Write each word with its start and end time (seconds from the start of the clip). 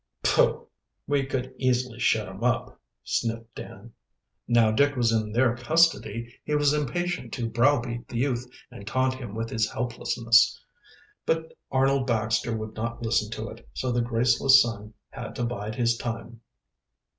"Pooh! 0.23 0.67
we 1.05 1.27
could 1.27 1.53
easily 1.59 1.99
shut 1.99 2.27
him 2.27 2.43
up!" 2.43 2.81
sniffed 3.03 3.53
Dan. 3.53 3.93
Now 4.47 4.71
Dick 4.71 4.95
was 4.95 5.11
in 5.11 5.31
their 5.31 5.55
custody 5.55 6.39
he 6.43 6.55
was 6.55 6.73
impatient 6.73 7.31
to 7.33 7.47
browbeat 7.51 8.07
the 8.07 8.17
youth 8.17 8.47
and 8.71 8.87
taunt 8.87 9.13
him 9.13 9.35
with 9.35 9.51
his 9.51 9.69
helplessness. 9.69 10.59
But 11.23 11.55
Arnold 11.69 12.07
Baxter 12.07 12.57
would 12.57 12.73
not 12.73 13.03
listen 13.03 13.29
to 13.33 13.49
it, 13.51 13.69
so 13.75 13.91
the 13.91 14.01
graceless 14.01 14.59
son 14.59 14.95
had 15.11 15.35
to 15.35 15.43
bide 15.45 15.75
his 15.75 15.95
time. 15.95 16.41